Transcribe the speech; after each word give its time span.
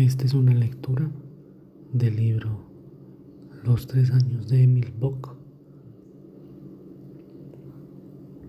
Esta 0.00 0.24
es 0.24 0.32
una 0.32 0.54
lectura 0.54 1.10
del 1.92 2.16
libro 2.16 2.64
Los 3.62 3.86
tres 3.86 4.10
años 4.10 4.48
de 4.48 4.62
Emil 4.62 4.94
Bock. 4.98 5.36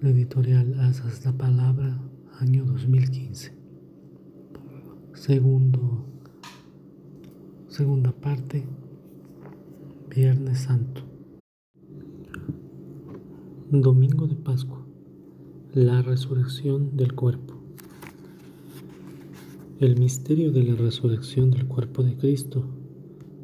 Editorial 0.02 0.80
Asas 0.80 1.26
la 1.26 1.34
Palabra, 1.34 2.00
año 2.40 2.64
2015. 2.64 3.52
Segundo, 5.14 6.06
segunda 7.68 8.14
parte, 8.14 8.64
Viernes 10.10 10.60
Santo. 10.60 11.02
Domingo 13.70 14.26
de 14.26 14.36
Pascua, 14.36 14.88
la 15.74 16.02
resurrección 16.02 16.96
del 16.96 17.14
cuerpo. 17.14 17.61
El 19.82 20.00
misterio 20.00 20.52
de 20.52 20.62
la 20.62 20.76
resurrección 20.76 21.50
del 21.50 21.66
cuerpo 21.66 22.04
de 22.04 22.16
Cristo 22.16 22.66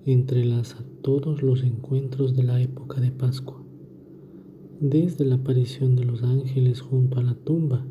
entrelaza 0.05 0.85
todos 1.01 1.41
los 1.41 1.63
encuentros 1.63 2.35
de 2.35 2.43
la 2.43 2.61
época 2.61 3.01
de 3.01 3.09
Pascua, 3.09 3.65
desde 4.79 5.25
la 5.25 5.37
aparición 5.37 5.95
de 5.95 6.05
los 6.05 6.21
ángeles 6.21 6.81
junto 6.81 7.17
a 7.17 7.23
la 7.23 7.33
tumba, 7.33 7.87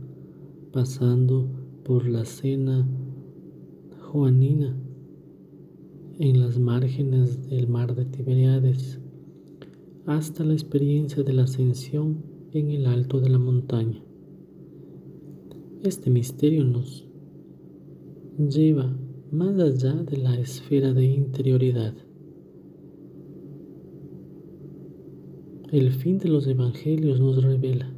pasando 0.72 1.48
por 1.82 2.06
la 2.06 2.24
cena 2.24 2.86
joanina 3.98 4.77
en 6.20 6.41
las 6.41 6.60
márgenes 6.60 7.50
del 7.50 7.66
mar 7.66 7.97
de 7.97 8.05
Tiberiades, 8.05 9.00
hasta 10.05 10.44
la 10.44 10.52
experiencia 10.52 11.24
de 11.24 11.33
la 11.33 11.42
ascensión 11.42 12.22
en 12.52 12.70
el 12.70 12.86
alto 12.86 13.19
de 13.19 13.28
la 13.28 13.41
montaña. 13.41 14.05
Este 15.83 16.10
misterio 16.10 16.64
nos 16.64 17.05
lleva 18.38 18.95
más 19.30 19.58
allá 19.58 19.95
de 19.95 20.18
la 20.18 20.38
esfera 20.38 20.92
de 20.92 21.06
interioridad. 21.06 21.94
El 25.72 25.91
fin 25.92 26.19
de 26.19 26.28
los 26.28 26.46
evangelios 26.46 27.19
nos 27.19 27.42
revela, 27.42 27.92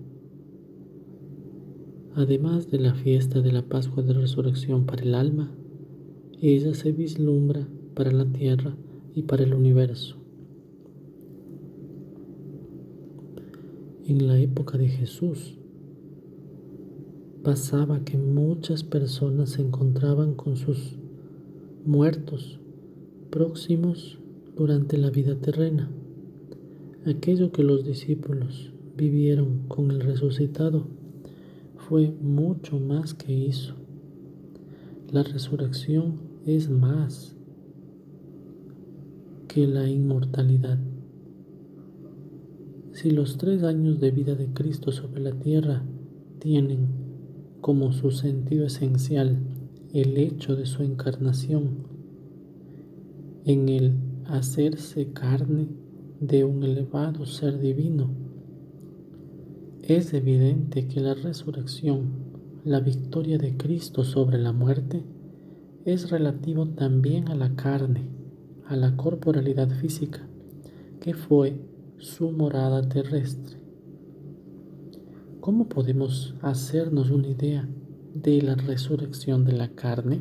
además 2.15 2.71
de 2.71 2.79
la 2.79 2.95
fiesta 2.95 3.41
de 3.41 3.53
la 3.53 3.63
Pascua 3.63 4.03
de 4.03 4.15
Resurrección 4.15 4.87
para 4.87 5.03
el 5.03 5.15
alma, 5.15 5.53
ella 6.41 6.73
se 6.73 6.93
vislumbra 6.93 7.69
para 7.95 8.13
la 8.13 8.25
tierra 8.25 8.77
y 9.15 9.23
para 9.23 9.43
el 9.43 9.55
universo. 9.55 10.17
En 14.07 14.27
la 14.27 14.39
época 14.39 14.79
de 14.79 14.89
Jesús, 14.89 15.58
pasaba 17.49 18.05
que 18.05 18.19
muchas 18.19 18.85
personas 18.85 19.53
se 19.53 19.63
encontraban 19.63 20.35
con 20.35 20.59
sus 20.59 20.99
muertos 21.87 22.61
próximos 23.31 24.19
durante 24.55 24.99
la 24.99 25.09
vida 25.09 25.35
terrena. 25.35 25.89
Aquello 27.07 27.51
que 27.51 27.63
los 27.63 27.87
discípulos 27.87 28.75
vivieron 28.99 29.61
con 29.67 29.91
el 29.91 30.01
resucitado 30.01 30.89
fue 31.79 32.11
mucho 32.21 32.79
más 32.79 33.15
que 33.15 33.47
eso. 33.49 33.73
La 35.11 35.23
resurrección 35.23 36.17
es 36.45 36.69
más 36.69 37.35
que 39.49 39.67
la 39.67 39.89
inmortalidad. 39.89 40.79
Si 42.93 43.11
los 43.11 43.39
tres 43.39 43.63
años 43.63 44.01
de 44.01 44.11
vida 44.11 44.35
de 44.35 44.53
Cristo 44.53 44.93
sobre 44.93 45.23
la 45.23 45.33
tierra 45.33 45.83
tienen 46.41 46.98
como 47.61 47.93
su 47.93 48.11
sentido 48.11 48.67
esencial 48.67 49.39
el 49.93 50.17
hecho 50.17 50.55
de 50.55 50.67
su 50.67 50.83
encarnación 50.83 51.87
en 53.45 53.69
el 53.69 53.95
hacerse 54.27 55.13
carne 55.13 55.69
de 56.21 56.45
un 56.45 56.63
elevado 56.63 57.25
ser 57.25 57.59
divino. 57.59 58.11
Es 59.83 60.13
evidente 60.13 60.87
que 60.87 61.01
la 61.01 61.15
resurrección, 61.15 62.11
la 62.65 62.81
victoria 62.81 63.39
de 63.39 63.57
Cristo 63.57 64.05
sobre 64.05 64.39
la 64.39 64.53
muerte, 64.53 65.03
es 65.87 66.11
relativo 66.11 66.69
también 66.69 67.29
a 67.29 67.35
la 67.35 67.57
carne, 67.57 68.11
a 68.67 68.77
la 68.77 68.97
corporalidad 68.97 69.71
física, 69.71 70.29
que 71.01 71.15
fue 71.15 71.59
su 71.97 72.31
morada 72.31 72.87
terrestre. 72.87 73.57
¿Cómo 75.41 75.69
podemos 75.69 76.35
hacernos 76.43 77.11
una 77.11 77.29
idea 77.29 77.69
de 78.13 78.43
la 78.43 78.57
resurrección 78.57 79.45
de 79.45 79.53
la 79.53 79.69
carne? 79.69 80.21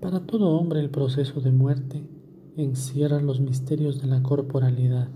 Para 0.00 0.26
todo 0.26 0.50
hombre 0.50 0.80
el 0.80 0.90
proceso 0.90 1.40
de 1.40 1.52
muerte 1.52 2.02
encierra 2.56 3.22
los 3.22 3.40
misterios 3.40 4.02
de 4.02 4.08
la 4.08 4.22
corporalidad. 4.24 5.08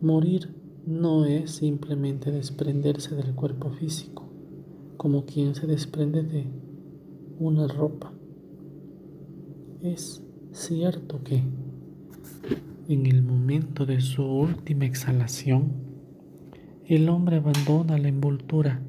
Morir 0.00 0.54
no 0.86 1.24
es 1.24 1.50
simplemente 1.50 2.30
desprenderse 2.30 3.16
del 3.16 3.34
cuerpo 3.34 3.70
físico, 3.70 4.24
como 4.96 5.24
quien 5.24 5.56
se 5.56 5.66
desprende 5.66 6.22
de 6.22 6.46
una 7.40 7.66
ropa. 7.66 8.12
Es 9.82 10.22
cierto 10.52 11.22
que 11.24 11.42
en 12.88 13.04
el 13.04 13.22
momento 13.22 13.84
de 13.84 14.00
su 14.00 14.24
última 14.24 14.86
exhalación, 14.86 15.72
el 16.86 17.10
hombre 17.10 17.36
abandona 17.36 17.98
la 17.98 18.08
envoltura 18.08 18.80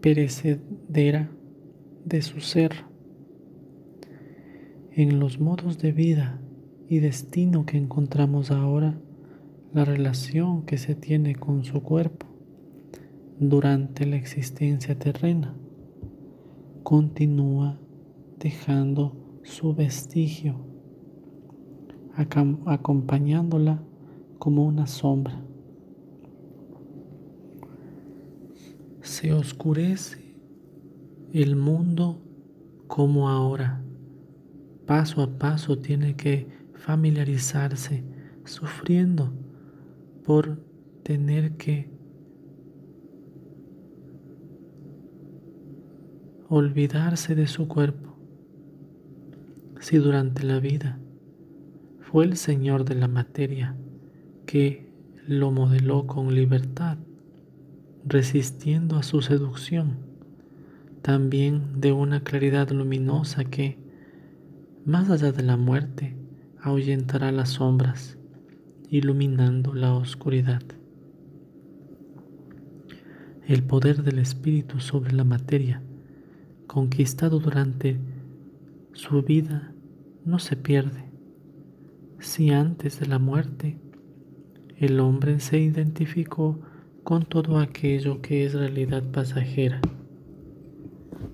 perecedera 0.00 1.30
de 2.04 2.20
su 2.20 2.40
ser. 2.40 2.72
En 4.90 5.20
los 5.20 5.38
modos 5.38 5.78
de 5.78 5.92
vida 5.92 6.40
y 6.88 6.98
destino 6.98 7.64
que 7.64 7.76
encontramos 7.76 8.50
ahora, 8.50 8.98
la 9.72 9.84
relación 9.84 10.66
que 10.66 10.76
se 10.76 10.96
tiene 10.96 11.36
con 11.36 11.62
su 11.62 11.80
cuerpo 11.80 12.26
durante 13.38 14.04
la 14.04 14.16
existencia 14.16 14.98
terrena 14.98 15.54
continúa 16.82 17.80
dejando 18.40 19.40
su 19.44 19.74
vestigio 19.74 20.73
acompañándola 22.16 23.82
como 24.38 24.64
una 24.64 24.86
sombra. 24.86 25.40
Se 29.00 29.32
oscurece 29.32 30.36
el 31.32 31.56
mundo 31.56 32.22
como 32.86 33.28
ahora. 33.28 33.82
Paso 34.86 35.22
a 35.22 35.38
paso 35.38 35.78
tiene 35.78 36.14
que 36.14 36.46
familiarizarse, 36.74 38.04
sufriendo 38.44 39.32
por 40.24 40.58
tener 41.02 41.56
que 41.56 41.90
olvidarse 46.48 47.34
de 47.34 47.46
su 47.46 47.66
cuerpo. 47.66 48.14
Si 49.80 49.96
durante 49.96 50.44
la 50.44 50.60
vida 50.60 50.98
fue 52.14 52.26
el 52.26 52.36
Señor 52.36 52.84
de 52.84 52.94
la 52.94 53.08
materia 53.08 53.74
que 54.46 54.88
lo 55.26 55.50
modeló 55.50 56.06
con 56.06 56.32
libertad, 56.32 56.96
resistiendo 58.06 58.94
a 58.94 59.02
su 59.02 59.20
seducción, 59.20 59.96
también 61.02 61.80
de 61.80 61.90
una 61.90 62.22
claridad 62.22 62.70
luminosa 62.70 63.42
que, 63.42 63.80
más 64.84 65.10
allá 65.10 65.32
de 65.32 65.42
la 65.42 65.56
muerte, 65.56 66.16
ahuyentará 66.60 67.32
las 67.32 67.48
sombras, 67.48 68.16
iluminando 68.88 69.74
la 69.74 69.92
oscuridad. 69.92 70.62
El 73.48 73.64
poder 73.64 74.04
del 74.04 74.20
Espíritu 74.20 74.78
sobre 74.78 75.12
la 75.14 75.24
materia, 75.24 75.82
conquistado 76.68 77.40
durante 77.40 77.98
su 78.92 79.20
vida, 79.22 79.72
no 80.24 80.38
se 80.38 80.54
pierde 80.54 81.03
si 82.24 82.50
antes 82.50 82.98
de 82.98 83.06
la 83.06 83.18
muerte 83.18 83.76
el 84.78 84.98
hombre 84.98 85.40
se 85.40 85.58
identificó 85.58 86.58
con 87.02 87.26
todo 87.26 87.58
aquello 87.58 88.22
que 88.22 88.46
es 88.46 88.54
realidad 88.54 89.02
pasajera. 89.12 89.80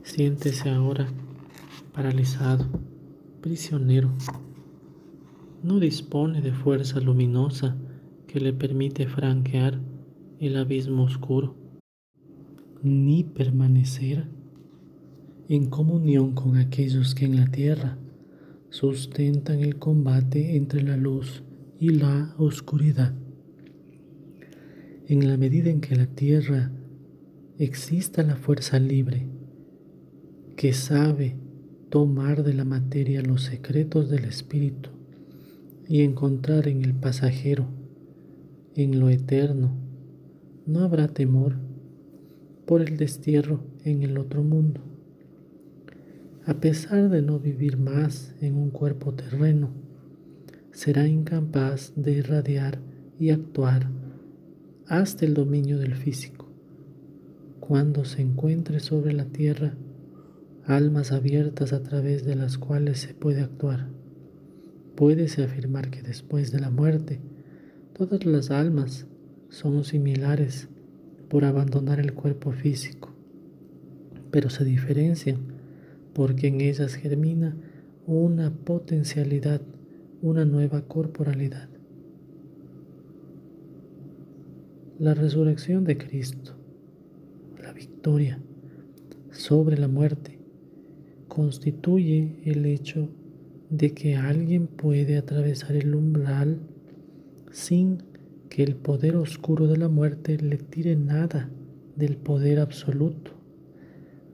Siéntese 0.02 0.68
ahora 0.68 1.06
paralizado, 1.94 2.66
prisionero. 3.40 4.10
No 5.62 5.78
dispone 5.78 6.40
de 6.42 6.52
fuerza 6.52 6.98
luminosa 6.98 7.76
que 8.26 8.40
le 8.40 8.52
permite 8.52 9.06
franquear 9.06 9.80
el 10.40 10.56
abismo 10.56 11.04
oscuro, 11.04 11.54
ni 12.82 13.22
permanecer 13.22 14.26
en 15.48 15.70
comunión 15.70 16.32
con 16.32 16.56
aquellos 16.56 17.14
que 17.14 17.26
en 17.26 17.36
la 17.36 17.46
tierra 17.46 17.96
sustentan 18.70 19.60
el 19.60 19.76
combate 19.76 20.56
entre 20.56 20.82
la 20.82 20.96
luz 20.96 21.42
y 21.78 21.90
la 21.90 22.34
oscuridad. 22.38 23.12
En 25.06 25.28
la 25.28 25.36
medida 25.36 25.70
en 25.70 25.80
que 25.80 25.96
la 25.96 26.06
tierra 26.06 26.70
exista 27.58 28.22
la 28.22 28.36
fuerza 28.36 28.78
libre 28.78 29.26
que 30.56 30.72
sabe 30.72 31.36
tomar 31.90 32.44
de 32.44 32.54
la 32.54 32.64
materia 32.64 33.22
los 33.22 33.42
secretos 33.42 34.08
del 34.08 34.24
espíritu 34.24 34.90
y 35.88 36.02
encontrar 36.02 36.68
en 36.68 36.84
el 36.84 36.94
pasajero, 36.94 37.66
en 38.76 39.00
lo 39.00 39.08
eterno, 39.08 39.76
no 40.66 40.80
habrá 40.80 41.08
temor 41.08 41.56
por 42.66 42.82
el 42.82 42.96
destierro 42.96 43.64
en 43.84 44.04
el 44.04 44.16
otro 44.16 44.44
mundo. 44.44 44.89
A 46.50 46.54
pesar 46.54 47.08
de 47.10 47.22
no 47.22 47.38
vivir 47.38 47.78
más 47.78 48.34
en 48.40 48.56
un 48.56 48.70
cuerpo 48.70 49.14
terreno, 49.14 49.70
será 50.72 51.06
incapaz 51.06 51.92
de 51.94 52.10
irradiar 52.10 52.80
y 53.20 53.30
actuar 53.30 53.88
hasta 54.88 55.26
el 55.26 55.34
dominio 55.34 55.78
del 55.78 55.94
físico. 55.94 56.48
Cuando 57.60 58.04
se 58.04 58.22
encuentre 58.22 58.80
sobre 58.80 59.12
la 59.12 59.26
tierra, 59.26 59.74
almas 60.64 61.12
abiertas 61.12 61.72
a 61.72 61.84
través 61.84 62.24
de 62.24 62.34
las 62.34 62.58
cuales 62.58 62.98
se 62.98 63.14
puede 63.14 63.42
actuar. 63.42 63.86
Puede-se 64.96 65.44
afirmar 65.44 65.88
que 65.90 66.02
después 66.02 66.50
de 66.50 66.58
la 66.58 66.70
muerte, 66.70 67.20
todas 67.96 68.26
las 68.26 68.50
almas 68.50 69.06
son 69.50 69.84
similares 69.84 70.68
por 71.28 71.44
abandonar 71.44 72.00
el 72.00 72.12
cuerpo 72.12 72.50
físico, 72.50 73.14
pero 74.32 74.50
se 74.50 74.64
diferencian 74.64 75.49
porque 76.20 76.48
en 76.48 76.60
ellas 76.60 76.96
germina 76.96 77.56
una 78.06 78.52
potencialidad, 78.52 79.62
una 80.20 80.44
nueva 80.44 80.82
corporalidad. 80.82 81.70
La 84.98 85.14
resurrección 85.14 85.84
de 85.84 85.96
Cristo, 85.96 86.58
la 87.58 87.72
victoria 87.72 88.38
sobre 89.30 89.78
la 89.78 89.88
muerte, 89.88 90.38
constituye 91.26 92.42
el 92.44 92.66
hecho 92.66 93.08
de 93.70 93.94
que 93.94 94.16
alguien 94.16 94.66
puede 94.66 95.16
atravesar 95.16 95.74
el 95.74 95.94
umbral 95.94 96.60
sin 97.50 98.02
que 98.50 98.62
el 98.62 98.76
poder 98.76 99.16
oscuro 99.16 99.68
de 99.68 99.78
la 99.78 99.88
muerte 99.88 100.36
le 100.36 100.58
tire 100.58 100.96
nada 100.96 101.48
del 101.96 102.18
poder 102.18 102.60
absoluto 102.60 103.39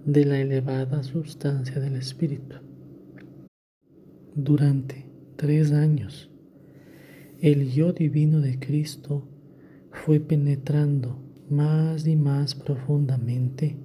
de 0.06 0.24
la 0.24 0.40
elevada 0.40 1.02
sustancia 1.02 1.80
del 1.80 1.96
espíritu. 1.96 2.56
Durante 4.36 5.04
tres 5.34 5.72
años, 5.72 6.30
el 7.40 7.72
yo 7.72 7.92
divino 7.92 8.40
de 8.40 8.58
Cristo 8.60 9.26
fue 9.90 10.20
penetrando 10.20 11.18
más 11.50 12.06
y 12.06 12.14
más 12.14 12.54
profundamente 12.54 13.76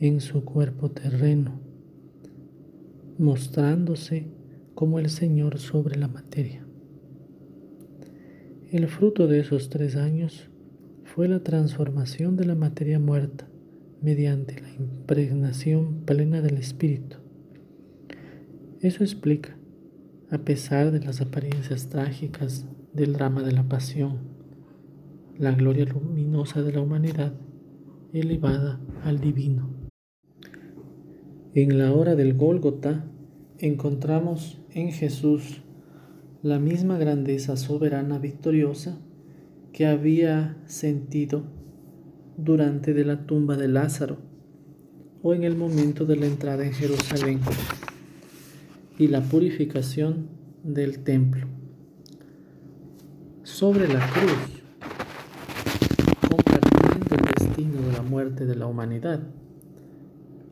en 0.00 0.22
su 0.22 0.42
cuerpo 0.42 0.90
terreno 0.90 1.60
mostrándose 3.18 4.28
como 4.74 4.98
el 4.98 5.10
Señor 5.10 5.58
sobre 5.58 5.98
la 5.98 6.08
materia. 6.08 6.64
El 8.70 8.86
fruto 8.88 9.26
de 9.26 9.40
esos 9.40 9.68
tres 9.68 9.96
años 9.96 10.48
fue 11.04 11.28
la 11.28 11.42
transformación 11.42 12.36
de 12.36 12.46
la 12.46 12.54
materia 12.54 12.98
muerta 12.98 13.47
mediante 14.02 14.60
la 14.60 14.70
impregnación 14.72 16.02
plena 16.04 16.40
del 16.40 16.58
Espíritu. 16.58 17.16
Eso 18.80 19.02
explica, 19.02 19.56
a 20.30 20.38
pesar 20.38 20.92
de 20.92 21.00
las 21.00 21.20
apariencias 21.20 21.88
trágicas 21.88 22.66
del 22.92 23.14
drama 23.14 23.42
de 23.42 23.52
la 23.52 23.68
pasión, 23.68 24.18
la 25.36 25.52
gloria 25.52 25.84
luminosa 25.84 26.62
de 26.62 26.72
la 26.72 26.80
humanidad 26.80 27.32
elevada 28.12 28.80
al 29.04 29.20
divino. 29.20 29.70
En 31.54 31.78
la 31.78 31.92
hora 31.92 32.14
del 32.14 32.34
Gólgota 32.34 33.04
encontramos 33.58 34.60
en 34.70 34.92
Jesús 34.92 35.62
la 36.42 36.58
misma 36.58 36.98
grandeza 36.98 37.56
soberana 37.56 38.18
victoriosa 38.18 39.00
que 39.72 39.86
había 39.86 40.56
sentido 40.66 41.57
durante 42.38 42.94
de 42.94 43.04
la 43.04 43.26
tumba 43.26 43.56
de 43.56 43.66
Lázaro 43.66 44.16
o 45.22 45.34
en 45.34 45.42
el 45.42 45.56
momento 45.56 46.06
de 46.06 46.14
la 46.14 46.26
entrada 46.26 46.64
en 46.64 46.72
Jerusalén 46.72 47.40
y 48.96 49.08
la 49.08 49.22
purificación 49.22 50.28
del 50.62 51.00
templo. 51.00 51.46
Sobre 53.42 53.88
la 53.88 54.08
cruz, 54.10 54.62
compartiendo 56.28 57.16
el 57.16 57.34
destino 57.36 57.82
de 57.82 57.92
la 57.92 58.02
muerte 58.02 58.46
de 58.46 58.54
la 58.54 58.66
humanidad, 58.66 59.20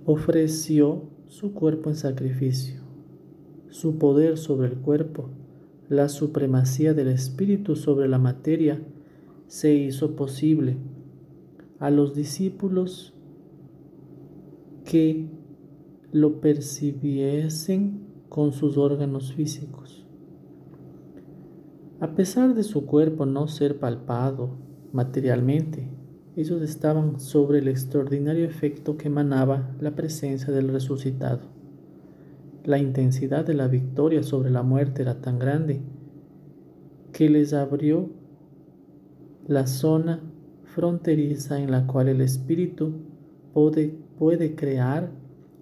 ofreció 0.04 1.04
su 1.28 1.54
cuerpo 1.54 1.90
en 1.90 1.96
sacrificio, 1.96 2.80
su 3.70 3.96
poder 3.98 4.38
sobre 4.38 4.68
el 4.68 4.74
cuerpo, 4.74 5.30
la 5.88 6.08
supremacía 6.08 6.94
del 6.94 7.08
espíritu 7.08 7.76
sobre 7.76 8.08
la 8.08 8.18
materia, 8.18 8.80
se 9.46 9.72
hizo 9.72 10.16
posible 10.16 10.76
a 11.78 11.90
los 11.90 12.14
discípulos 12.14 13.14
que 14.84 15.28
lo 16.12 16.40
percibiesen 16.40 18.06
con 18.28 18.52
sus 18.52 18.78
órganos 18.78 19.32
físicos. 19.32 20.06
A 22.00 22.14
pesar 22.14 22.54
de 22.54 22.62
su 22.62 22.86
cuerpo 22.86 23.26
no 23.26 23.48
ser 23.48 23.78
palpado 23.78 24.56
materialmente, 24.92 25.88
ellos 26.36 26.60
estaban 26.60 27.18
sobre 27.18 27.58
el 27.60 27.68
extraordinario 27.68 28.44
efecto 28.44 28.98
que 28.98 29.08
emanaba 29.08 29.74
la 29.80 29.94
presencia 29.94 30.52
del 30.52 30.68
resucitado. 30.68 31.40
La 32.64 32.78
intensidad 32.78 33.46
de 33.46 33.54
la 33.54 33.68
victoria 33.68 34.22
sobre 34.22 34.50
la 34.50 34.62
muerte 34.62 35.02
era 35.02 35.20
tan 35.22 35.38
grande 35.38 35.80
que 37.12 37.30
les 37.30 37.54
abrió 37.54 38.10
la 39.46 39.66
zona 39.66 40.20
fronteriza 40.74 41.60
en 41.60 41.70
la 41.70 41.86
cual 41.86 42.08
el 42.08 42.20
espíritu 42.20 42.92
puede, 43.54 43.94
puede 44.18 44.54
crear 44.54 45.10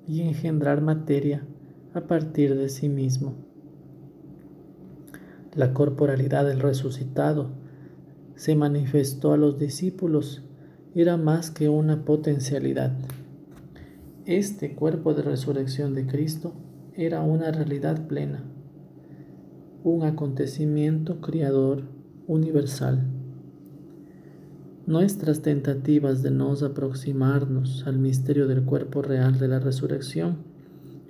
y 0.06 0.22
engendrar 0.22 0.80
materia 0.80 1.46
a 1.94 2.02
partir 2.02 2.56
de 2.56 2.68
sí 2.68 2.88
mismo. 2.88 3.34
La 5.54 5.72
corporalidad 5.72 6.44
del 6.44 6.60
resucitado 6.60 7.50
se 8.34 8.56
manifestó 8.56 9.32
a 9.32 9.36
los 9.36 9.58
discípulos 9.58 10.42
era 10.94 11.16
más 11.16 11.50
que 11.50 11.68
una 11.68 12.04
potencialidad. 12.04 12.92
Este 14.26 14.74
cuerpo 14.74 15.14
de 15.14 15.22
resurrección 15.22 15.94
de 15.94 16.06
Cristo 16.06 16.54
era 16.94 17.20
una 17.22 17.50
realidad 17.50 18.06
plena, 18.06 18.44
un 19.82 20.04
acontecimiento 20.04 21.20
creador 21.20 21.82
universal. 22.26 23.13
Nuestras 24.94 25.42
tentativas 25.42 26.22
de 26.22 26.30
nos 26.30 26.62
aproximarnos 26.62 27.84
al 27.84 27.98
misterio 27.98 28.46
del 28.46 28.62
cuerpo 28.62 29.02
real 29.02 29.40
de 29.40 29.48
la 29.48 29.58
resurrección 29.58 30.36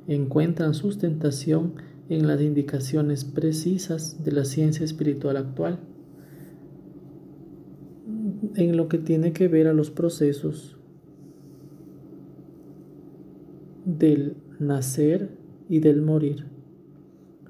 encuentran 0.08 0.72
sustentación 0.72 1.74
en 2.08 2.26
las 2.26 2.40
indicaciones 2.40 3.26
precisas 3.26 4.24
de 4.24 4.32
la 4.32 4.46
ciencia 4.46 4.86
espiritual 4.86 5.36
actual 5.36 5.80
en 8.54 8.74
lo 8.74 8.88
que 8.88 8.96
tiene 8.96 9.34
que 9.34 9.48
ver 9.48 9.66
a 9.66 9.74
los 9.74 9.90
procesos 9.90 10.78
del 13.84 14.38
nacer 14.58 15.28
y 15.68 15.80
del 15.80 16.00
morir, 16.00 16.46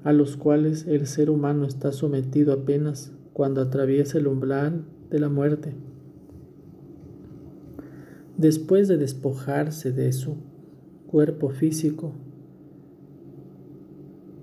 a 0.03 0.11
los 0.11 0.35
cuales 0.35 0.85
el 0.85 1.07
ser 1.07 1.29
humano 1.29 1.65
está 1.65 1.93
sometido 1.93 2.51
apenas 2.51 3.13
cuando 3.31 3.61
atraviesa 3.61 4.17
el 4.17 4.27
umbral 4.27 4.83
de 5.09 5.19
la 5.19 5.29
muerte. 5.29 5.94
Después 8.37 8.89
de 8.89 8.97
despojarse 8.97 9.93
de 9.93 10.11
su 10.11 10.35
cuerpo 11.07 11.51
físico 11.51 12.11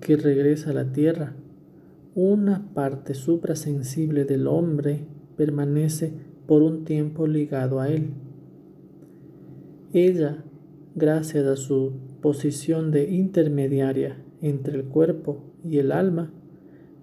que 0.01 0.17
regresa 0.17 0.71
a 0.71 0.73
la 0.73 0.91
tierra, 0.91 1.35
una 2.15 2.73
parte 2.73 3.13
suprasensible 3.13 4.25
del 4.25 4.47
hombre 4.47 5.05
permanece 5.37 6.11
por 6.47 6.63
un 6.63 6.85
tiempo 6.85 7.27
ligado 7.27 7.79
a 7.79 7.89
él. 7.89 8.09
Ella, 9.93 10.43
gracias 10.95 11.45
a 11.45 11.55
su 11.55 11.93
posición 12.19 12.89
de 12.89 13.11
intermediaria 13.11 14.17
entre 14.41 14.75
el 14.75 14.85
cuerpo 14.85 15.37
y 15.63 15.77
el 15.77 15.91
alma, 15.91 16.31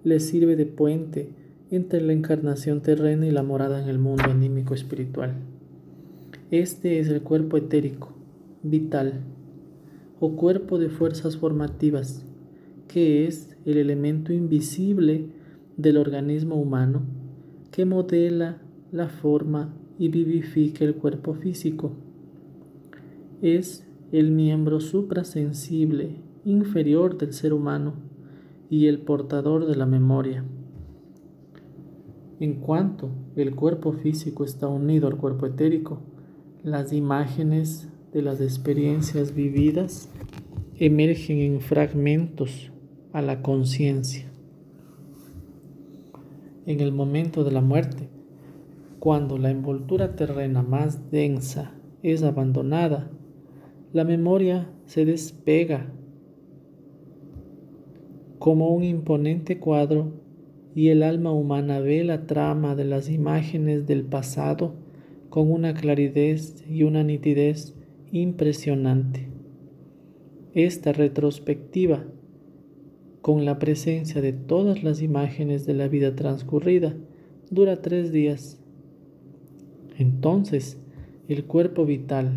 le 0.03 0.19
sirve 0.19 0.57
de 0.57 0.65
puente 0.65 1.29
entre 1.69 2.01
la 2.01 2.11
encarnación 2.11 2.81
terrena 2.81 3.25
y 3.25 3.31
la 3.31 3.43
morada 3.43 3.81
en 3.81 3.87
el 3.87 3.97
mundo 3.97 4.25
anímico 4.25 4.73
espiritual. 4.73 5.50
Este 6.51 6.99
es 6.99 7.07
el 7.07 7.21
cuerpo 7.21 7.55
etérico, 7.55 8.09
vital, 8.61 9.21
o 10.19 10.35
cuerpo 10.35 10.79
de 10.79 10.89
fuerzas 10.89 11.37
formativas, 11.37 12.25
que 12.89 13.25
es 13.25 13.55
el 13.63 13.77
elemento 13.77 14.33
invisible 14.33 15.27
del 15.77 15.95
organismo 15.95 16.55
humano 16.55 17.03
que 17.71 17.85
modela 17.85 18.61
la 18.91 19.07
forma 19.07 19.73
y 19.97 20.09
vivifica 20.09 20.83
el 20.83 20.95
cuerpo 20.95 21.35
físico. 21.35 21.93
Es 23.41 23.87
el 24.11 24.31
miembro 24.31 24.81
suprasensible 24.81 26.17
inferior 26.43 27.17
del 27.17 27.31
ser 27.31 27.53
humano 27.53 27.93
y 28.69 28.87
el 28.87 28.99
portador 28.99 29.67
de 29.67 29.77
la 29.77 29.85
memoria. 29.85 30.43
En 32.41 32.55
cuanto 32.55 33.09
el 33.37 33.55
cuerpo 33.55 33.93
físico 33.93 34.43
está 34.43 34.67
unido 34.67 35.07
al 35.07 35.15
cuerpo 35.15 35.45
etérico, 35.45 36.10
las 36.63 36.93
imágenes 36.93 37.89
de 38.13 38.21
las 38.21 38.39
experiencias 38.39 39.33
vividas 39.33 40.11
emergen 40.77 41.39
en 41.39 41.59
fragmentos 41.59 42.71
a 43.13 43.23
la 43.23 43.41
conciencia. 43.41 44.31
En 46.67 46.79
el 46.79 46.91
momento 46.91 47.43
de 47.43 47.51
la 47.51 47.61
muerte, 47.61 48.09
cuando 48.99 49.39
la 49.39 49.49
envoltura 49.49 50.15
terrena 50.15 50.61
más 50.61 51.09
densa 51.09 51.73
es 52.03 52.21
abandonada, 52.21 53.09
la 53.91 54.03
memoria 54.03 54.69
se 54.85 55.03
despega 55.03 55.91
como 58.37 58.69
un 58.69 58.83
imponente 58.83 59.59
cuadro 59.59 60.13
y 60.75 60.89
el 60.89 61.01
alma 61.01 61.31
humana 61.31 61.79
ve 61.79 62.03
la 62.03 62.27
trama 62.27 62.75
de 62.75 62.85
las 62.85 63.09
imágenes 63.09 63.87
del 63.87 64.03
pasado 64.03 64.75
con 65.31 65.49
una 65.49 65.73
claridad 65.73 66.41
y 66.69 66.83
una 66.83 67.05
nitidez 67.05 67.73
impresionante. 68.11 69.29
Esta 70.53 70.91
retrospectiva, 70.91 72.03
con 73.21 73.45
la 73.45 73.57
presencia 73.57 74.21
de 74.21 74.33
todas 74.33 74.83
las 74.83 75.01
imágenes 75.01 75.65
de 75.65 75.73
la 75.73 75.87
vida 75.87 76.17
transcurrida, 76.17 76.97
dura 77.49 77.81
tres 77.81 78.11
días. 78.11 78.59
Entonces, 79.97 80.77
el 81.29 81.45
cuerpo 81.45 81.85
vital, 81.85 82.33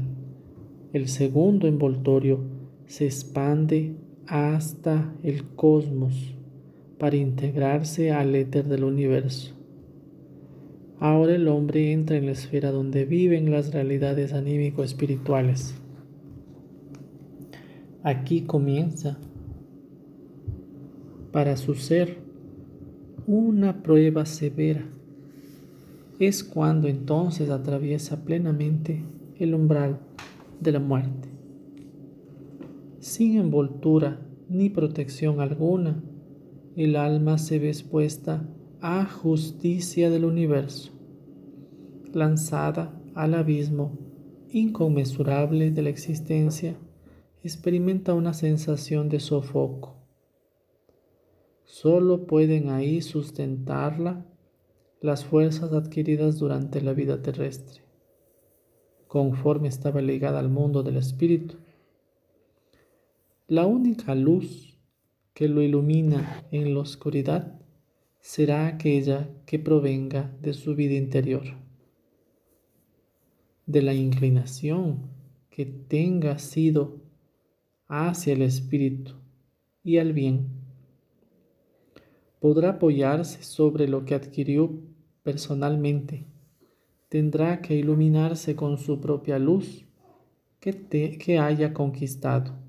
el 0.92 1.08
segundo 1.08 1.66
envoltorio, 1.66 2.44
se 2.86 3.06
expande 3.06 3.96
hasta 4.28 5.12
el 5.24 5.44
cosmos 5.56 6.36
para 6.98 7.16
integrarse 7.16 8.12
al 8.12 8.36
éter 8.36 8.68
del 8.68 8.84
universo. 8.84 9.53
Ahora 11.04 11.34
el 11.34 11.48
hombre 11.48 11.92
entra 11.92 12.16
en 12.16 12.24
la 12.24 12.32
esfera 12.32 12.70
donde 12.70 13.04
viven 13.04 13.50
las 13.50 13.74
realidades 13.74 14.32
anímico-espirituales. 14.32 15.74
Aquí 18.02 18.40
comienza 18.40 19.18
para 21.30 21.58
su 21.58 21.74
ser 21.74 22.16
una 23.26 23.82
prueba 23.82 24.24
severa. 24.24 24.86
Es 26.18 26.42
cuando 26.42 26.88
entonces 26.88 27.50
atraviesa 27.50 28.24
plenamente 28.24 29.04
el 29.38 29.54
umbral 29.54 29.98
de 30.58 30.72
la 30.72 30.80
muerte. 30.80 31.28
Sin 33.00 33.36
envoltura 33.36 34.22
ni 34.48 34.70
protección 34.70 35.42
alguna, 35.42 36.02
el 36.76 36.96
alma 36.96 37.36
se 37.36 37.58
ve 37.58 37.68
expuesta 37.68 38.48
a 38.86 39.06
justicia 39.06 40.10
del 40.10 40.26
universo, 40.26 40.93
lanzada 42.14 43.00
al 43.14 43.34
abismo 43.34 43.98
inconmensurable 44.50 45.70
de 45.70 45.82
la 45.82 45.90
existencia, 45.90 46.76
experimenta 47.42 48.14
una 48.14 48.34
sensación 48.34 49.08
de 49.08 49.20
sofoco. 49.20 49.96
Solo 51.64 52.26
pueden 52.26 52.70
ahí 52.70 53.02
sustentarla 53.02 54.24
las 55.00 55.24
fuerzas 55.24 55.72
adquiridas 55.72 56.38
durante 56.38 56.80
la 56.80 56.92
vida 56.92 57.20
terrestre, 57.20 57.82
conforme 59.08 59.68
estaba 59.68 60.00
ligada 60.00 60.38
al 60.38 60.48
mundo 60.48 60.82
del 60.82 60.96
espíritu. 60.96 61.56
La 63.48 63.66
única 63.66 64.14
luz 64.14 64.78
que 65.34 65.48
lo 65.48 65.62
ilumina 65.62 66.46
en 66.52 66.72
la 66.74 66.80
oscuridad 66.80 67.60
será 68.20 68.66
aquella 68.66 69.28
que 69.44 69.58
provenga 69.58 70.34
de 70.40 70.54
su 70.54 70.74
vida 70.74 70.94
interior, 70.94 71.42
de 73.66 73.82
la 73.82 73.94
inclinación 73.94 75.10
que 75.50 75.66
tenga 75.66 76.38
sido 76.38 77.00
hacia 77.86 78.32
el 78.32 78.42
espíritu 78.42 79.12
y 79.82 79.98
al 79.98 80.12
bien. 80.12 80.48
Podrá 82.40 82.70
apoyarse 82.70 83.42
sobre 83.42 83.88
lo 83.88 84.04
que 84.04 84.14
adquirió 84.14 84.80
personalmente. 85.22 86.26
Tendrá 87.08 87.62
que 87.62 87.76
iluminarse 87.76 88.56
con 88.56 88.78
su 88.78 89.00
propia 89.00 89.38
luz 89.38 89.84
que, 90.60 91.18
que 91.18 91.38
haya 91.38 91.72
conquistado 91.72 92.64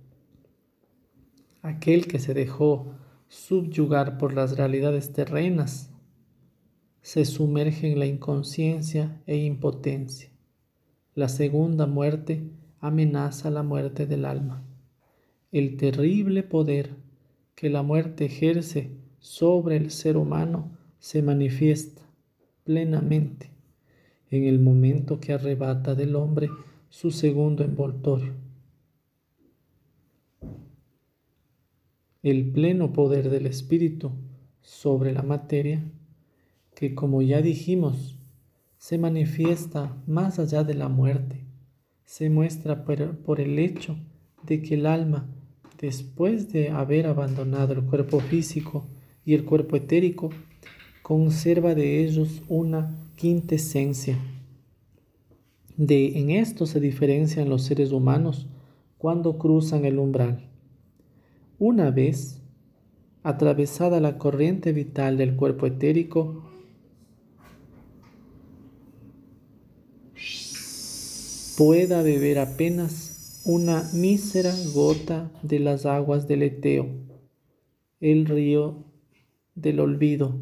aquel 1.65 2.05
que 2.05 2.19
se 2.19 2.35
dejó 2.35 2.93
subyugar 3.27 4.19
por 4.19 4.33
las 4.33 4.55
realidades 4.55 5.13
terrenas, 5.13 5.91
se 7.01 7.25
sumerge 7.25 7.91
en 7.91 7.99
la 7.99 8.05
inconsciencia 8.05 9.19
e 9.25 9.37
impotencia. 9.37 10.29
La 11.15 11.27
segunda 11.27 11.87
muerte 11.87 12.43
amenaza 12.79 13.49
la 13.49 13.63
muerte 13.63 14.05
del 14.05 14.25
alma. 14.25 14.61
El 15.51 15.77
terrible 15.77 16.43
poder 16.43 16.91
que 17.55 17.69
la 17.69 17.81
muerte 17.81 18.25
ejerce 18.25 18.91
sobre 19.19 19.77
el 19.77 19.89
ser 19.89 20.17
humano 20.17 20.69
se 20.99 21.23
manifiesta 21.23 22.03
plenamente 22.63 23.49
en 24.29 24.43
el 24.43 24.59
momento 24.59 25.19
que 25.19 25.33
arrebata 25.33 25.95
del 25.95 26.15
hombre 26.15 26.49
su 26.89 27.09
segundo 27.09 27.63
envoltorio. 27.63 28.45
el 32.25 32.49
pleno 32.49 32.91
poder 32.91 33.29
del 33.29 33.45
Espíritu 33.45 34.11
sobre 34.63 35.13
la 35.13 35.21
materia, 35.21 35.83
que 36.73 36.95
como 36.95 37.21
ya 37.21 37.39
dijimos, 37.43 38.14
se 38.85 38.99
manifiesta 38.99 39.97
más 40.05 40.37
allá 40.37 40.63
de 40.63 40.75
la 40.75 40.89
muerte, 40.89 41.43
se 42.03 42.29
muestra 42.29 42.85
por, 42.85 43.41
el 43.41 43.57
hecho 43.57 43.97
de 44.43 44.61
que 44.61 44.75
el 44.75 44.85
alma, 44.85 45.27
después 45.81 46.53
de 46.53 46.69
haber 46.69 47.07
abandonado 47.07 47.73
el 47.73 47.81
cuerpo 47.81 48.19
físico 48.19 48.85
y 49.25 49.33
el 49.33 49.43
cuerpo 49.43 49.75
etérico, 49.75 50.29
conserva 51.01 51.73
de 51.73 52.05
ellos 52.05 52.43
una 52.47 52.95
quintesencia. 53.15 54.19
De 55.77 56.19
en 56.19 56.29
esto 56.29 56.67
se 56.67 56.79
diferencian 56.79 57.49
los 57.49 57.63
seres 57.63 57.91
humanos 57.91 58.45
cuando 58.99 59.39
cruzan 59.39 59.85
el 59.85 59.97
umbral. 59.97 60.47
Una 61.57 61.89
vez 61.89 62.39
atravesada 63.23 63.99
la 63.99 64.19
corriente 64.19 64.73
vital 64.73 65.17
del 65.17 65.35
cuerpo 65.35 65.65
etérico, 65.65 66.43
pueda 71.57 72.01
beber 72.01 72.39
apenas 72.39 73.41
una 73.45 73.87
mísera 73.93 74.53
gota 74.73 75.31
de 75.43 75.59
las 75.59 75.85
aguas 75.85 76.27
del 76.27 76.43
Eteo, 76.43 76.89
el 77.99 78.25
río 78.25 78.83
del 79.53 79.79
olvido, 79.79 80.39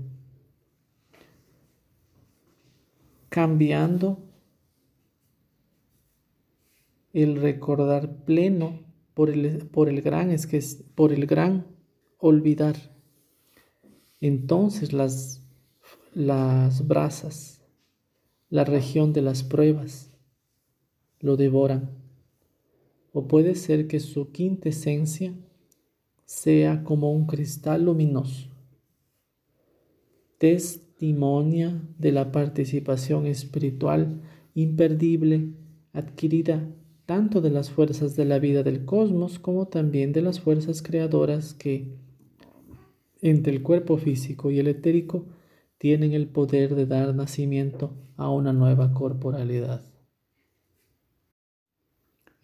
cambiando 3.29 4.23
el 7.13 7.35
recordar 7.35 8.23
pleno 8.25 8.79
por 9.13 9.29
el, 9.29 9.67
por 9.67 9.89
el 9.89 10.01
gran 10.01 10.31
es 10.31 10.47
que 10.47 10.63
por 10.95 11.13
el 11.13 11.27
gran 11.27 11.67
olvidar. 12.17 12.75
Entonces 14.19 14.93
las, 14.93 15.45
las 16.13 16.87
brasas, 16.87 17.61
la 18.49 18.63
región 18.63 19.13
de 19.13 19.21
las 19.21 19.43
pruebas, 19.43 20.12
lo 21.23 21.37
devoran. 21.37 21.89
O 23.13 23.27
puede 23.27 23.55
ser 23.55 23.87
que 23.87 23.99
su 23.99 24.31
quintesencia 24.31 25.33
sea 26.25 26.83
como 26.83 27.11
un 27.11 27.25
cristal 27.25 27.85
luminoso. 27.85 28.49
Testimonia 30.37 31.81
de 31.97 32.11
la 32.11 32.31
participación 32.31 33.25
espiritual 33.25 34.21
imperdible 34.53 35.53
adquirida 35.93 36.69
tanto 37.05 37.41
de 37.41 37.51
las 37.51 37.69
fuerzas 37.69 38.15
de 38.15 38.25
la 38.25 38.39
vida 38.39 38.63
del 38.63 38.85
cosmos 38.85 39.39
como 39.39 39.67
también 39.67 40.11
de 40.11 40.21
las 40.21 40.39
fuerzas 40.39 40.81
creadoras 40.81 41.53
que, 41.53 41.95
entre 43.21 43.53
el 43.53 43.61
cuerpo 43.61 43.97
físico 43.97 44.51
y 44.51 44.59
el 44.59 44.67
etérico, 44.67 45.25
tienen 45.77 46.13
el 46.13 46.27
poder 46.27 46.75
de 46.75 46.85
dar 46.85 47.13
nacimiento 47.15 47.93
a 48.17 48.29
una 48.29 48.53
nueva 48.53 48.93
corporalidad. 48.93 49.92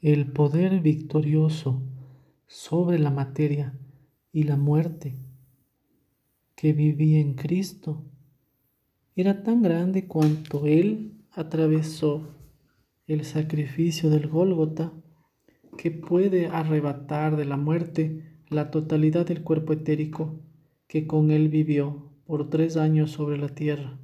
El 0.01 0.31
poder 0.31 0.79
victorioso 0.79 1.81
sobre 2.47 2.99
la 2.99 3.11
materia 3.11 3.77
y 4.31 4.43
la 4.43 4.55
muerte 4.55 5.17
que 6.55 6.71
vivía 6.71 7.19
en 7.19 7.33
Cristo 7.33 8.05
era 9.17 9.43
tan 9.43 9.61
grande 9.61 10.07
cuanto 10.07 10.65
Él 10.65 11.11
atravesó 11.31 12.29
el 13.07 13.25
sacrificio 13.25 14.09
del 14.09 14.29
Gólgota 14.29 14.93
que 15.77 15.91
puede 15.91 16.47
arrebatar 16.47 17.35
de 17.35 17.43
la 17.43 17.57
muerte 17.57 18.23
la 18.47 18.71
totalidad 18.71 19.27
del 19.27 19.43
cuerpo 19.43 19.73
etérico 19.73 20.39
que 20.87 21.07
con 21.07 21.29
él 21.31 21.49
vivió 21.49 22.09
por 22.25 22.49
tres 22.49 22.77
años 22.77 23.11
sobre 23.11 23.37
la 23.37 23.49
tierra. 23.49 23.99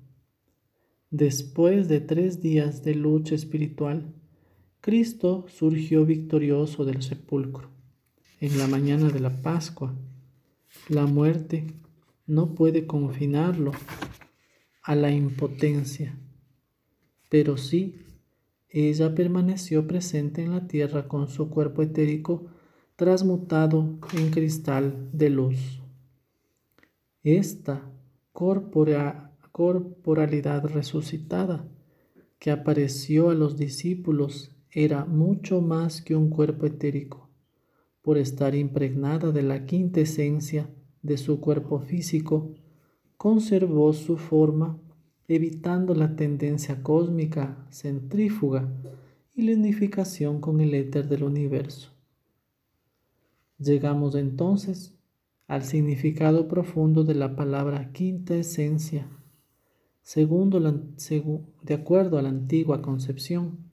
Después 1.09 1.87
de 1.87 2.01
tres 2.01 2.41
días 2.41 2.83
de 2.83 2.95
lucha 2.95 3.33
espiritual, 3.33 4.13
Cristo 4.85 5.45
surgió 5.47 6.05
victorioso 6.05 6.85
del 6.85 7.01
sepulcro. 7.01 7.71
En 8.39 8.59
la 8.59 8.67
mañana 8.67 9.09
de 9.09 9.19
la 9.19 9.41
Pascua, 9.41 9.95
la 10.89 11.07
muerte 11.07 11.65
no 12.27 12.53
puede 12.53 12.85
confinarlo 12.85 13.71
a 14.83 14.93
la 14.93 15.09
impotencia, 15.09 16.15
pero 17.31 17.57
sí 17.57 17.95
ella 18.69 19.15
permaneció 19.15 19.87
presente 19.87 20.43
en 20.43 20.51
la 20.51 20.67
tierra 20.67 21.07
con 21.07 21.29
su 21.29 21.49
cuerpo 21.49 21.81
etérico 21.81 22.45
transmutado 22.95 23.97
en 24.13 24.29
cristal 24.29 25.09
de 25.11 25.31
luz. 25.31 25.81
Esta 27.23 27.91
corporalidad 28.33 30.63
resucitada 30.65 31.67
que 32.37 32.51
apareció 32.51 33.31
a 33.31 33.33
los 33.33 33.57
discípulos 33.57 34.51
era 34.77 35.05
mucho 35.05 35.61
más 35.61 36.01
que 36.01 36.17
un 36.17 36.29
cuerpo 36.29 36.65
etérico, 36.65 37.29
por 38.01 38.17
estar 38.17 38.53
impregnada 38.55 39.31
de 39.31 39.41
la 39.41 39.65
quinta 39.65 40.01
esencia 40.01 40.69
de 41.01 41.15
su 41.17 41.39
cuerpo 41.39 41.79
físico, 41.79 42.51
conservó 43.15 43.93
su 43.93 44.17
forma 44.17 44.77
evitando 45.29 45.95
la 45.95 46.17
tendencia 46.17 46.83
cósmica 46.83 47.65
centrífuga 47.71 48.69
y 49.33 49.43
la 49.43 49.53
unificación 49.53 50.41
con 50.41 50.59
el 50.59 50.73
éter 50.73 51.07
del 51.07 51.23
universo. 51.23 51.93
Llegamos 53.57 54.13
entonces 54.15 54.93
al 55.47 55.63
significado 55.63 56.49
profundo 56.49 57.05
de 57.05 57.15
la 57.15 57.37
palabra 57.37 57.93
quinta 57.93 58.35
esencia. 58.35 59.07
De 60.13 61.73
acuerdo 61.73 62.17
a 62.17 62.21
la 62.21 62.29
antigua 62.29 62.81
concepción, 62.81 63.65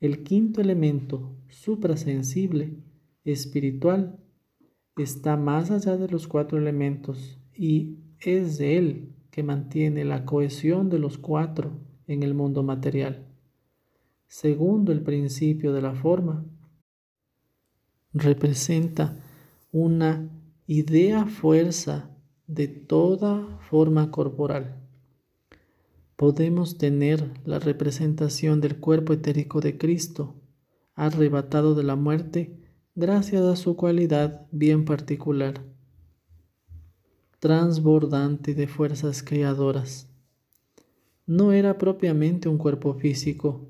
el 0.00 0.22
quinto 0.22 0.60
elemento 0.60 1.36
suprasensible, 1.48 2.76
espiritual, 3.24 4.18
está 4.96 5.36
más 5.36 5.70
allá 5.70 5.96
de 5.96 6.08
los 6.08 6.28
cuatro 6.28 6.58
elementos 6.58 7.38
y 7.54 7.98
es 8.20 8.60
él 8.60 9.14
que 9.30 9.42
mantiene 9.42 10.04
la 10.04 10.24
cohesión 10.24 10.88
de 10.90 10.98
los 10.98 11.18
cuatro 11.18 11.80
en 12.06 12.22
el 12.22 12.34
mundo 12.34 12.62
material. 12.62 13.26
Segundo 14.26 14.92
el 14.92 15.02
principio 15.02 15.72
de 15.72 15.82
la 15.82 15.94
forma, 15.94 16.44
representa 18.12 19.22
una 19.70 20.30
idea 20.66 21.26
fuerza 21.26 22.16
de 22.46 22.68
toda 22.68 23.58
forma 23.70 24.10
corporal. 24.10 24.87
Podemos 26.18 26.76
tener 26.76 27.32
la 27.46 27.58
representación 27.58 28.60
del 28.60 28.76
cuerpo 28.76 29.14
etérico 29.14 29.62
de 29.62 29.78
Cristo, 29.78 30.34
arrebatado 30.94 31.74
de 31.74 31.84
la 31.84 31.96
muerte, 31.96 32.60
gracias 32.94 33.42
a 33.42 33.56
su 33.56 33.74
cualidad 33.74 34.46
bien 34.52 34.84
particular 34.84 35.64
transbordante 37.38 38.54
de 38.54 38.66
fuerzas 38.66 39.22
creadoras. 39.22 40.08
No 41.26 41.52
era 41.52 41.78
propiamente 41.78 42.48
un 42.48 42.58
cuerpo 42.58 42.94
físico. 42.94 43.68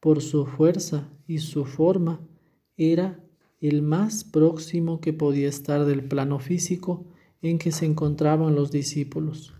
Por 0.00 0.22
su 0.22 0.46
fuerza 0.46 1.08
y 1.26 1.38
su 1.38 1.66
forma, 1.66 2.20
era 2.76 3.22
el 3.60 3.82
más 3.82 4.24
próximo 4.24 5.00
que 5.00 5.12
podía 5.12 5.48
estar 5.48 5.84
del 5.84 6.02
plano 6.02 6.38
físico 6.38 7.04
en 7.42 7.58
que 7.58 7.70
se 7.70 7.84
encontraban 7.86 8.54
los 8.54 8.70
discípulos. 8.70 9.54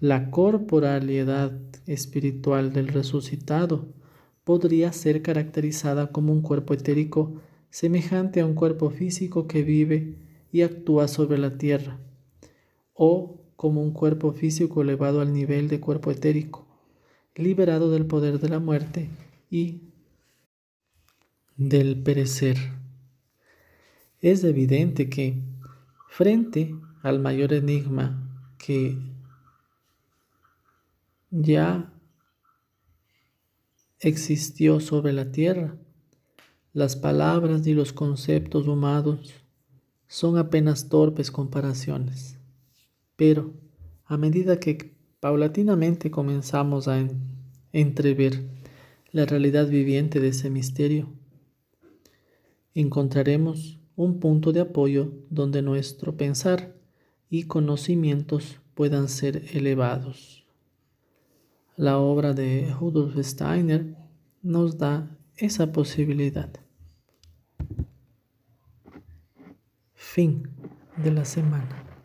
La 0.00 0.30
corporalidad 0.30 1.58
espiritual 1.86 2.72
del 2.72 2.88
resucitado 2.88 3.88
podría 4.44 4.92
ser 4.92 5.22
caracterizada 5.22 6.12
como 6.12 6.34
un 6.34 6.42
cuerpo 6.42 6.74
etérico 6.74 7.40
semejante 7.70 8.40
a 8.40 8.46
un 8.46 8.54
cuerpo 8.54 8.90
físico 8.90 9.46
que 9.46 9.62
vive 9.62 10.18
y 10.52 10.62
actúa 10.62 11.08
sobre 11.08 11.38
la 11.38 11.56
tierra, 11.56 11.98
o 12.92 13.40
como 13.56 13.82
un 13.82 13.92
cuerpo 13.92 14.32
físico 14.32 14.82
elevado 14.82 15.22
al 15.22 15.32
nivel 15.32 15.68
de 15.68 15.80
cuerpo 15.80 16.10
etérico, 16.10 16.66
liberado 17.34 17.90
del 17.90 18.04
poder 18.04 18.38
de 18.38 18.50
la 18.50 18.58
muerte 18.58 19.08
y 19.50 19.92
del 21.56 22.02
perecer. 22.02 22.58
Es 24.20 24.44
evidente 24.44 25.08
que, 25.08 25.42
frente 26.08 26.74
al 27.02 27.18
mayor 27.18 27.54
enigma 27.54 28.54
que 28.58 29.15
ya 31.42 31.92
existió 34.00 34.80
sobre 34.80 35.12
la 35.12 35.30
tierra, 35.32 35.76
las 36.72 36.96
palabras 36.96 37.66
y 37.66 37.74
los 37.74 37.92
conceptos 37.92 38.66
humanos 38.68 39.34
son 40.06 40.38
apenas 40.38 40.88
torpes 40.88 41.30
comparaciones. 41.30 42.38
Pero 43.16 43.52
a 44.06 44.16
medida 44.16 44.60
que 44.60 44.96
paulatinamente 45.20 46.10
comenzamos 46.10 46.88
a 46.88 47.06
entrever 47.72 48.48
la 49.12 49.26
realidad 49.26 49.68
viviente 49.68 50.20
de 50.20 50.28
ese 50.28 50.48
misterio, 50.48 51.12
encontraremos 52.74 53.78
un 53.94 54.20
punto 54.20 54.52
de 54.52 54.60
apoyo 54.60 55.12
donde 55.28 55.60
nuestro 55.60 56.16
pensar 56.16 56.74
y 57.28 57.44
conocimientos 57.44 58.58
puedan 58.74 59.08
ser 59.08 59.44
elevados. 59.52 60.45
La 61.76 61.98
obra 61.98 62.32
de 62.32 62.74
Rudolf 62.80 63.18
Steiner 63.18 63.94
nos 64.42 64.78
da 64.78 65.18
esa 65.36 65.72
posibilidad. 65.72 66.50
Fin 69.94 70.48
de 70.96 71.10
la 71.10 71.26
semana. 71.26 71.95